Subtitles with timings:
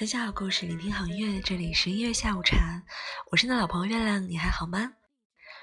[0.00, 2.56] 分享好故事，聆听好音乐，这里是音乐下午茶，
[3.30, 4.94] 我是你的老朋友月亮，你还好吗？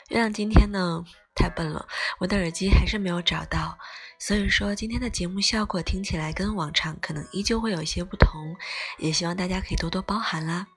[0.10, 1.04] 月亮今天呢
[1.34, 1.88] 太笨了，
[2.20, 3.76] 我的耳机还是没有找到，
[4.20, 8.56] 所以说今天的节目效果听起来跟往常可能依旧会有一些不同，
[9.00, 10.68] 也希望大家可以多多包涵啦。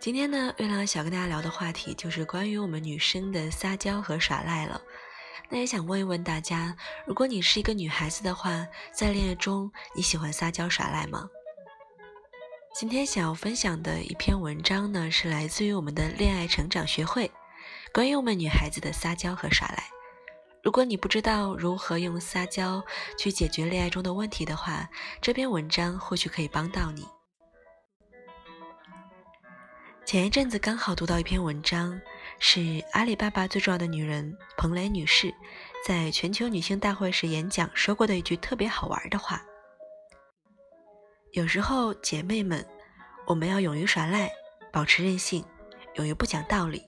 [0.00, 4.82] 今天呢，月亮想跟大家聊的话题就是关于我们女生的撒娇和耍赖了。
[5.50, 11.28] 那也想问一问大家，如果你是一个女孩子的话，在恋爱中你喜欢撒娇耍赖吗？
[12.74, 17.30] 今天想要分享的一篇文章呢，是来自于我们的恋爱成长学会，
[17.92, 19.84] 关于我们女孩子的撒娇和耍赖。
[20.60, 22.82] 如果你不知道如何用撒娇
[23.16, 24.88] 去解决恋爱中的问题的话，
[25.22, 27.06] 这篇文章或许可以帮到你。
[30.04, 32.00] 前一阵子刚好读到一篇文章，
[32.40, 35.32] 是阿里巴巴最重要的女人彭蕾女士
[35.86, 39.40] 在全球女性大会时演讲说过的一句特别好玩的话。
[41.34, 42.64] 有时候，姐妹们，
[43.26, 44.30] 我们要勇于耍赖，
[44.70, 45.44] 保持任性，
[45.94, 46.86] 勇于不讲道理。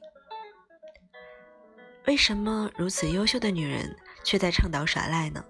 [2.07, 5.45] 为什么如此优秀的女人却在倡导耍赖呢？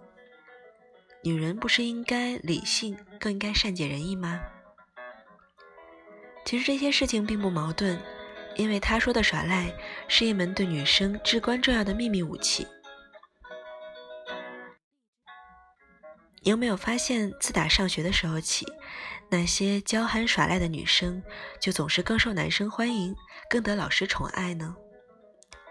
[1.23, 4.41] 女人不是应该理性，更应该善解人意吗？
[6.47, 8.01] 其实这些事情并不矛盾，
[8.55, 9.71] 因为她说的耍赖
[10.09, 12.67] 是一门对女生至关重要的秘密武器。
[16.47, 18.65] 你有没有发现，自打上学的时候起，
[19.29, 21.21] 那些娇憨耍赖的女生
[21.61, 23.17] 就总是更受男生欢迎，
[23.51, 24.77] 更得老师宠爱呢？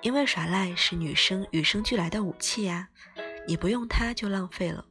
[0.02, 2.90] 因为耍赖是女生与生俱来的武器呀，
[3.48, 4.86] 你不用它就浪费了。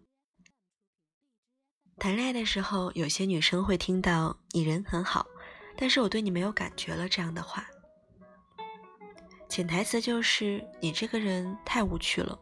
[1.99, 5.27] 谈恋爱的时候，有些女生会听到“你人很好，
[5.77, 7.67] 但是我对你没有感觉了”这样的话，
[9.51, 12.41] 潜台词就是你这个人太无趣了。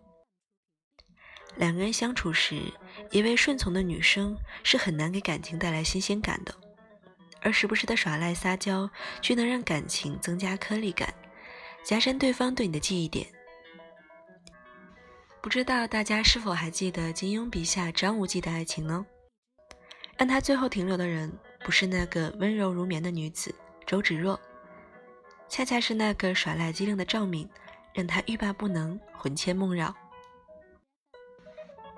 [1.57, 2.63] 两个人相处时，
[3.11, 6.55] 一位顺从的女生是很难给感情带来新鲜感的，
[7.41, 8.89] 而时不时的耍赖撒娇，
[9.21, 11.13] 却能让感情增加颗粒感，
[11.85, 13.27] 加深对方对你的记忆点。
[15.41, 19.05] 不知道大家是否还记得金庸笔下张无忌的爱情呢？
[20.17, 21.33] 让他最后停留的人，
[21.65, 24.41] 不是那个温柔如棉的女子周芷若，
[25.49, 27.49] 恰恰是那个耍赖机灵的赵敏，
[27.93, 29.95] 让他欲罢不能，魂牵梦绕。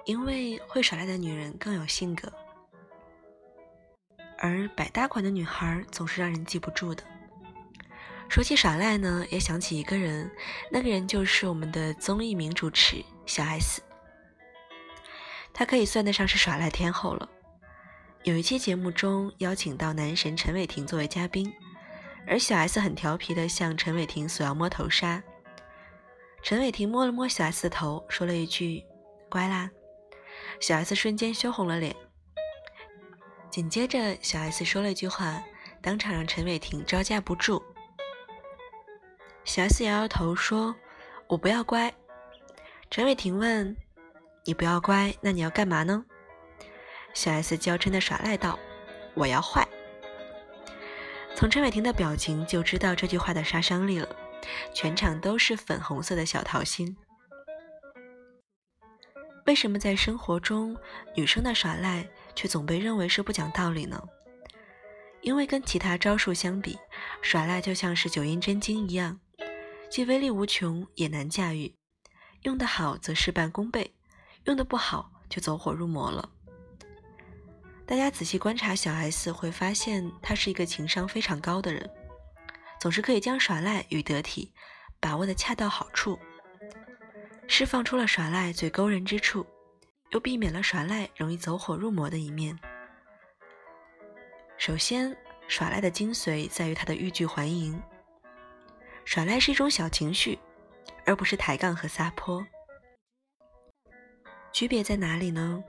[0.04, 2.31] 因为会耍赖的女人更有性格，
[4.38, 7.03] 而百搭款的女孩总是让人记不住的。
[8.28, 10.31] 说起耍赖呢，也想起一个人，
[10.70, 13.82] 那个人就是我们的综艺名主持小 S。
[15.53, 17.28] 她可以算得上是耍赖天后了。
[18.25, 21.53] 有一期节目中邀请到男神陈伟霆作为嘉宾，
[22.26, 25.22] 而小 S 很调皮的向陈伟霆索要摸头杀。
[26.42, 28.82] 陈伟霆摸了摸小 S 的头，说了一句
[29.31, 29.71] ：“乖啦。”
[30.60, 31.94] 小 S 瞬间羞红了脸，
[33.50, 35.43] 紧接着小 S 说了一句话，
[35.82, 37.62] 当场让陈伟霆招架不住。
[39.44, 40.75] 小 S 摇摇头说
[41.28, 41.93] ：“我不要乖。”
[42.91, 43.77] 陈伟霆问
[44.44, 46.04] ：“你不要乖，那你要干嘛呢？”
[47.12, 48.59] 小 S 娇嗔的耍赖道
[49.15, 49.66] ：“我要坏。”
[51.37, 54.09] 从陈伟霆的表情就知道这句话的杀伤力了，
[54.72, 56.97] 全场都是粉红色的小桃心。
[59.47, 60.77] 为什么在生活中，
[61.15, 64.03] 女生的耍赖却总被认为是不讲道理呢？
[65.21, 66.78] 因为跟其他招数相比，
[67.21, 69.21] 耍赖就像是九阴真经一样，
[69.91, 71.75] 既威力无穷，也难驾驭。
[72.43, 73.94] 用得好则事半功倍，
[74.44, 76.31] 用得不好就走火入魔了。
[77.87, 81.91] 大家仔细观察小 S，会发现她是一个情商非常高的人，
[82.81, 84.53] 总是可以将耍赖与得体
[85.00, 86.19] 把握的恰到好处。
[87.47, 89.47] 释放出了耍赖最勾人之处，
[90.10, 92.59] 又避免了耍赖容易走火入魔的一面。
[94.56, 95.16] 首先，
[95.47, 97.81] 耍赖的精髓在于它的欲拒还迎。
[99.04, 100.39] 耍赖是一种小情绪，
[101.04, 102.45] 而不是抬杠和撒泼。
[104.53, 105.63] 区别在哪里呢？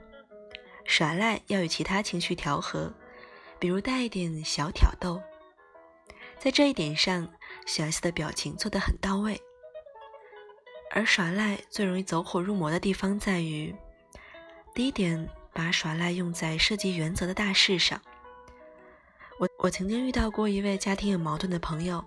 [0.84, 2.92] 耍赖要与其他情绪调和，
[3.58, 5.20] 比如带一点小挑逗。
[6.38, 7.28] 在这一点上，
[7.66, 9.40] 小 S 的表情做得很到位。
[10.90, 13.74] 而耍赖最容易走火入魔的地方在于，
[14.74, 18.00] 第一点，把耍赖用在涉及原则的大事上。
[19.38, 22.02] 我我曾经遇到过一位家庭有矛盾的朋友，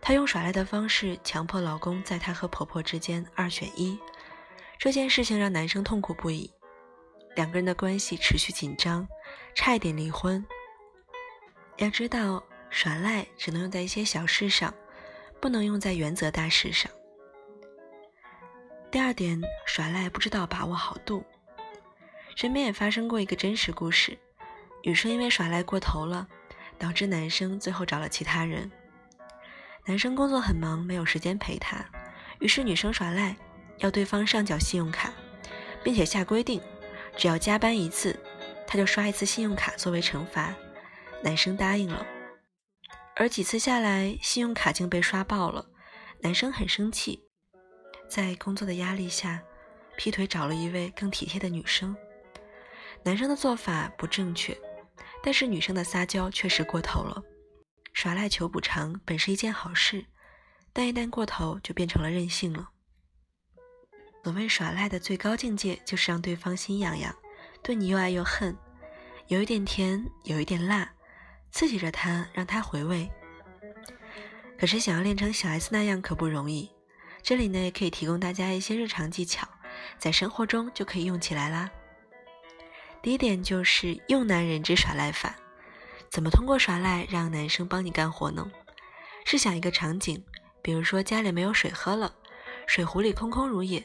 [0.00, 3.98] 她用耍赖的方式强迫老公在她和婆婆之间二选一，
[4.78, 6.48] 这件事情让男生痛苦不已，
[7.34, 9.08] 两个人的关系持续紧张，
[9.54, 10.44] 差一点离婚。
[11.78, 14.72] 要知道，耍赖只能用在一些小事上，
[15.40, 16.88] 不能用在原则大事上。
[18.90, 21.24] 第二点，耍赖不知道把握好度。
[22.34, 24.18] 身边也发生过一个真实故事：
[24.82, 26.26] 女生因为耍赖过头了，
[26.78, 28.70] 导致男生最后找了其他人。
[29.84, 31.84] 男生工作很忙，没有时间陪她，
[32.40, 33.36] 于是女生耍赖，
[33.78, 35.12] 要对方上缴信用卡，
[35.82, 36.60] 并且下规定，
[37.16, 38.18] 只要加班一次，
[38.66, 40.54] 他就刷一次信用卡作为惩罚。
[41.22, 42.06] 男生答应了，
[43.16, 45.66] 而几次下来，信用卡竟被刷爆了，
[46.20, 47.25] 男生很生气，
[48.08, 49.42] 在工作的压力下，
[49.96, 51.96] 劈腿找了一位更体贴的女生。
[53.02, 54.56] 男生的做法不正确，
[55.22, 57.22] 但是女生的撒娇确实过头了。
[57.92, 60.04] 耍赖求补偿本是一件好事，
[60.72, 62.70] 但一旦过头，就变成了任性了。
[64.22, 67.14] 所谓耍赖的最高境界，就是让对方心痒痒，
[67.62, 68.56] 对你又爱又恨，
[69.28, 70.92] 有一点甜，有一点辣，
[71.52, 73.08] 刺激着他，让他回味。
[74.58, 76.70] 可是想要练成小 S 那样可不容易，
[77.26, 79.48] 这里呢也可以提供大家一些日常技巧，
[79.98, 81.68] 在生活中就可以用起来啦。
[83.02, 85.34] 第一点就是用男人之耍赖法，
[86.08, 88.48] 怎么通过耍赖让男生帮你干活呢？
[89.24, 90.22] 试想一个场景，
[90.62, 92.14] 比如说家里没有水喝了，
[92.64, 93.84] 水壶里空空如也，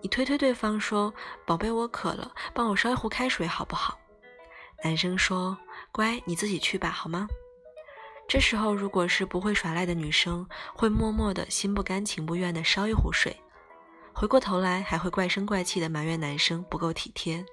[0.00, 1.14] 你推推对方说
[1.46, 3.96] ：“宝贝，我渴了，帮我烧一壶开水好不好？”
[4.82, 5.56] 男生说
[5.92, 7.28] ：“乖，你自己去吧，好吗？”
[8.30, 13.36] 这时候如果是不会耍赖的女生，会默默的心不甘情不愿的烧一壶水，
[14.12, 17.44] 回过头来还会怪声怪气的埋怨男生不够体贴。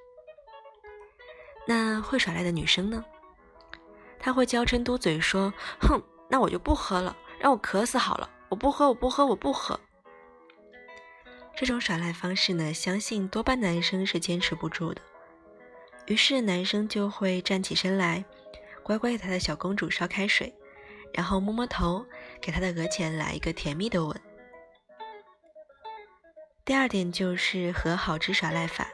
[1.65, 3.03] 那会耍赖的女生呢？
[4.19, 5.51] 她会娇嗔嘟嘴说
[5.81, 9.79] ：“哼，那我就不喝了，让我渴死好了，我不喝，我不喝，我不喝。”
[11.57, 15.01] 这种耍赖方式呢，相信多半男生是坚持不住的。
[16.05, 18.23] 于是男生就会站起身来，
[18.83, 20.53] 乖乖给他的小公主烧开水，
[21.17, 22.05] 然后摸摸头，
[22.39, 24.21] 给他的额前来一个甜蜜的吻。
[26.63, 28.87] 第二点就是和好之耍赖法。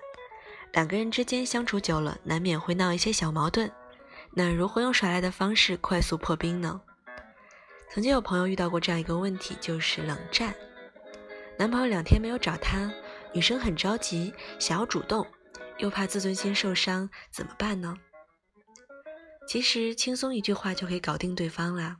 [0.71, 3.69] 两个人之间相处久了，难免会闹一些小矛盾。
[4.31, 6.79] 那如何用耍赖的方式快速破冰呢？
[7.91, 10.55] 曾经有朋友遇到过这样一个问题，就是冷战。
[11.59, 12.89] 男朋友两天没有找她，
[13.33, 15.27] 女生很着急，想要主动，
[15.77, 17.93] 又怕自尊心受伤，怎么办呢？
[19.45, 21.97] 其实轻松一句话就可以搞定对方啦。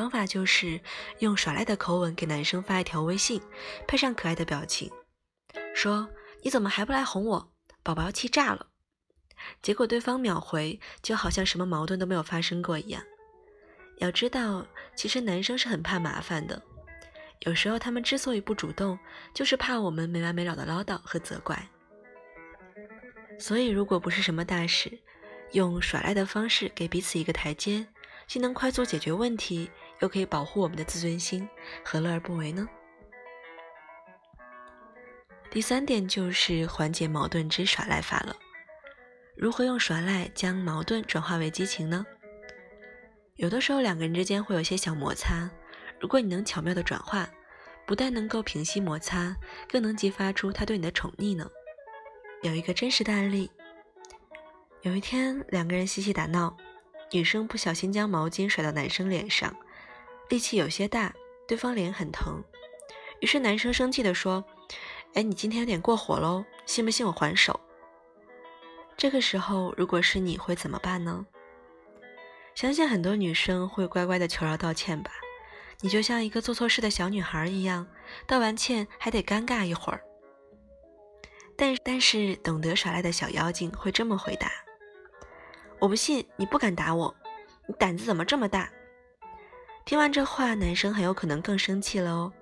[0.00, 0.80] 方法就是
[1.18, 3.38] 用耍赖的口吻给男生发一条微信，
[3.86, 4.90] 配上可爱的表情。
[5.74, 6.08] 说
[6.40, 7.52] 你怎么还不来哄我？
[7.82, 8.68] 宝宝要气炸了。
[9.60, 13.02] 结果对方秒回，就好像什么矛盾都没有发生过一样。
[13.98, 14.66] 要知道，
[14.96, 16.62] 其实男生是很怕麻烦的。
[17.40, 18.98] 有时候他们之所以不主动，
[19.34, 21.68] 就是怕我们没完没了的唠叨和责怪。
[23.38, 24.98] 所以，如果不是什么大事，
[25.52, 27.86] 用耍赖的方式给彼此一个台阶，
[28.26, 29.70] 既能快速解决问题，
[30.00, 31.48] 又可以保护我们的自尊心，
[31.84, 32.68] 何乐而不为呢？
[35.50, 38.36] 第三点就是缓解矛盾之耍赖法了。
[39.36, 42.04] 如何用耍赖将矛盾转化为激情呢？
[43.36, 45.50] 有的时候两个人之间会有些小摩擦，
[45.98, 47.28] 如果你能巧妙的转化，
[47.86, 49.34] 不但能够平息摩擦，
[49.68, 51.50] 更能激发出他对你的宠溺呢。
[52.42, 53.50] 有一个真实的案例：
[54.82, 56.56] 有一天两个人嬉戏打闹，
[57.12, 59.56] 女生不小心将毛巾甩到男生脸上，
[60.30, 61.14] 力气有些大，
[61.46, 62.42] 对方脸很疼。
[63.20, 64.42] 于是男生生气地说。
[65.14, 67.58] 哎，你今天有点过火喽，信不信我还手？
[68.96, 71.26] 这个时候，如果是你会怎么办呢？
[72.54, 75.10] 相信很多女生会乖乖的求饶道歉吧。
[75.80, 77.88] 你就像一个做错事的小女孩一样，
[78.24, 80.00] 道完歉还得尴尬一会儿。
[81.56, 84.48] 但但是懂得耍赖的小妖精会这么回答：
[85.80, 87.12] 我不信，你不敢打我，
[87.66, 88.70] 你胆子怎么这么大？
[89.84, 92.32] 听完这话，男生很有可能更生气了哦。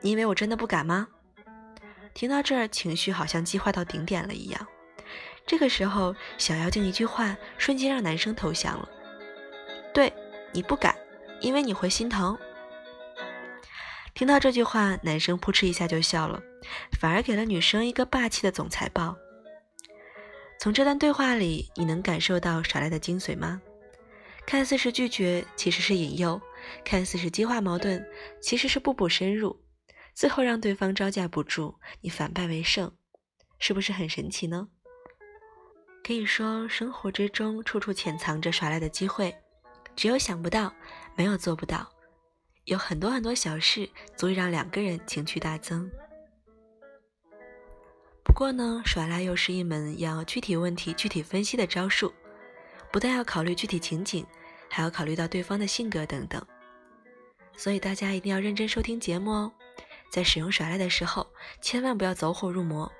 [0.00, 1.08] 你以为我真的不敢吗？
[2.12, 4.66] 听到这儿，情绪好像激化到顶点了一样。
[5.46, 8.88] 这个时候，小妖精一句话，瞬间让男生投降了。
[9.94, 10.12] 对
[10.52, 10.94] 你不敢，
[11.40, 12.36] 因为你会心疼。
[14.12, 16.42] 听到这句话，男生扑哧一下就笑了，
[17.00, 19.16] 反而给了女生一个霸气的总裁抱。
[20.58, 23.60] 从这段对话里，你能感受到耍赖的精髓吗？
[24.46, 26.40] 看似是拒绝，其实是引诱；
[26.84, 28.06] 看似是激化矛盾，
[28.40, 29.60] 其实是步步深入。
[30.14, 32.96] 最后让对方招架不住，你反败为胜，
[33.58, 34.68] 是不是很神奇呢？
[36.04, 39.34] 可以说，生活之中处处潜藏着耍赖的机会，
[39.96, 40.72] 只有想不到，
[41.16, 41.90] 没有做不到。
[42.64, 45.90] 有很多很多小事足以让两个人情趣大增。
[48.24, 52.12] 不过呢，耍赖又是一门要具体问题具体分析的招数，
[52.90, 54.26] 不但要考虑具体情景，
[54.68, 56.44] 还要考虑到对方的性格等等。
[57.56, 59.52] 所以大家一定要认真收听节目哦。
[60.10, 61.26] 在使用耍赖的时候，
[61.60, 62.90] 千万不要走火入魔。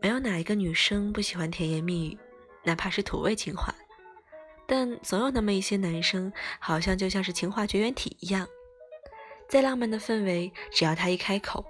[0.00, 2.18] 没有哪一个女生不喜欢甜言蜜语，
[2.64, 3.74] 哪怕是土味情话。
[4.66, 8.48] 但总有那么一些男生，好像就像是情话绝缘体一样，
[9.48, 11.64] 再浪漫的氛围，只要他一开口，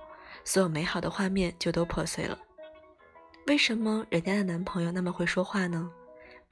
[0.45, 2.39] 所有美好的画面就都破碎了。
[3.49, 5.91] 为什么人家的男朋友那么会说话呢？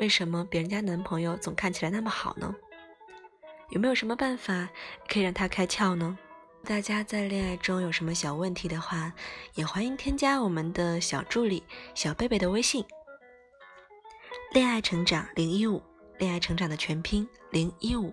[0.00, 2.54] 为什么别人家男朋友总看起来那么好呢？
[3.68, 4.68] 有没有什么办法
[5.06, 6.18] 可以让他开窍呢？
[6.64, 9.12] 大家在恋爱中有什么小问题的话，
[9.54, 11.62] 也欢迎添加我们的小助理
[11.94, 12.82] 小贝贝的微信。
[14.52, 15.82] 恋爱成长零一五，
[16.16, 18.12] 恋爱成长的全拼零一五，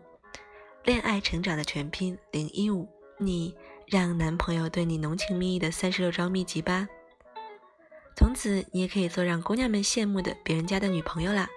[0.83, 2.85] 恋爱成长的全拼零一五，
[3.17, 6.85] 你让男朋友对你浓情蜜意的三十六招秘籍吧。
[8.13, 11.47] 从此你也可以做让姑娘们羡慕的别人家的女朋友啦。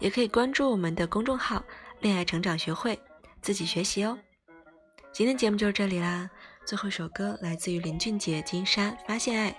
[0.00, 1.62] 也可以关注我们的公众号
[2.00, 2.98] “恋爱成长学会”，
[3.42, 4.18] 自己学习哦。
[5.12, 6.28] 今天节目就是这里啦，
[6.66, 9.50] 最后一首歌来自于林俊杰《金莎发现爱》，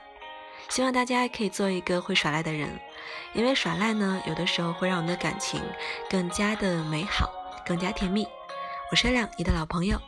[0.67, 2.67] 希望大家可以做一个会耍赖的人，
[3.33, 5.61] 因为耍赖呢，有的时候会让我们的感情
[6.09, 7.31] 更加的美好，
[7.63, 8.27] 更加甜蜜。
[8.89, 10.01] 我是亮，你的老朋友，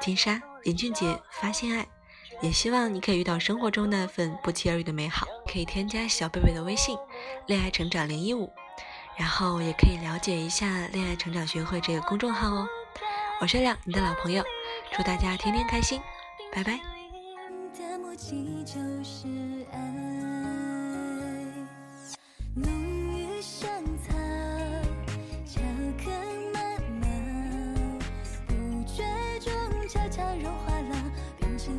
[0.00, 1.82] 金莎林俊杰《发现爱》，
[2.40, 5.26] 也希望你可以遇到生活中那份不期而遇的美好。
[5.46, 6.96] 可以添加小贝贝的微信
[7.46, 8.50] “恋爱成长零一五”，
[9.16, 12.66] 然后也可以了解一下“恋爱成长学会”这个公众号哦。
[13.40, 14.44] 我是亮，你的老朋友，
[14.92, 16.00] 祝大家天天开心，
[16.52, 16.80] 拜拜。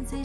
[0.07, 0.23] 醉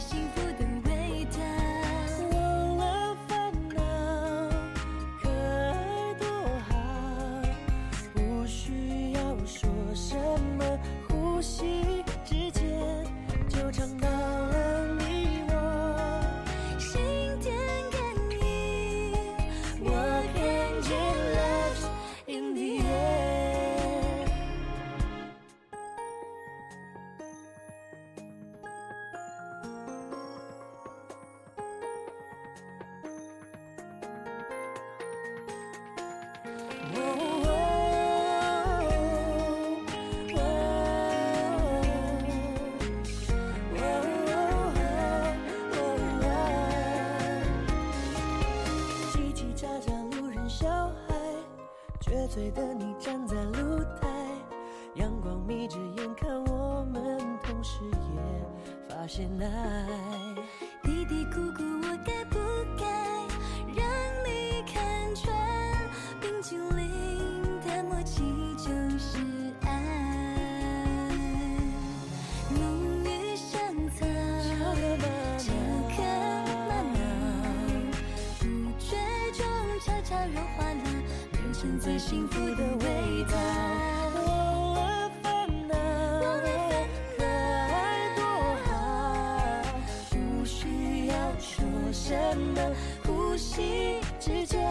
[82.11, 83.37] 幸福的味道，
[84.19, 85.73] 忘了烦恼，
[87.17, 88.21] 可爱多
[88.65, 88.69] 好，
[90.09, 91.63] 不需要说
[91.93, 92.59] 什么，
[93.05, 94.61] 呼吸之间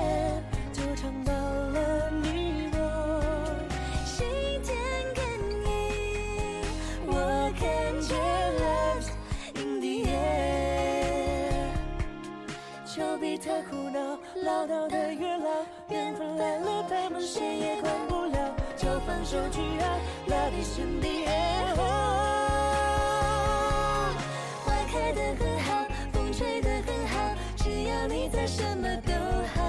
[0.70, 2.78] 就尝到了你我
[4.04, 4.26] 心
[4.62, 4.76] 电
[5.14, 5.24] 感
[5.64, 5.66] 应，
[7.06, 7.64] 我看
[8.02, 8.18] 见
[8.60, 9.08] love
[9.54, 11.72] in the air，
[12.84, 13.98] 丘比特苦恼，
[14.42, 14.99] 唠叨的。
[17.32, 20.00] 谁也管不了，就放手去爱。
[20.26, 21.76] Love is in the air，
[24.64, 27.14] 花开的很好，风吹的很好，
[27.56, 29.12] 只要你在，什么都
[29.54, 29.62] 好。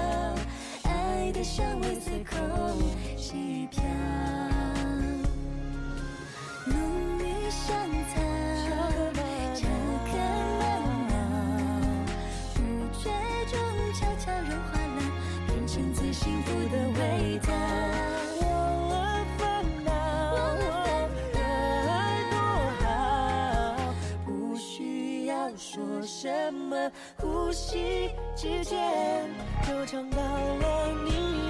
[0.90, 2.36] 爱的香味随空
[3.16, 3.80] 气飘。
[6.66, 6.76] 浓
[7.20, 7.76] 郁香
[8.12, 8.20] 草
[25.62, 29.30] 说什么呼吸之间，
[29.64, 31.41] 就尝到了你。